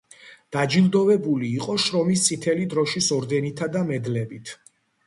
დაჯილდოვებული 0.55 1.51
იყო 1.59 1.75
შრომის 1.85 2.27
წითელი 2.31 2.67
დროშის 2.73 3.13
ორდენითა 3.21 3.71
და 3.79 3.89
მედლებით. 3.93 4.61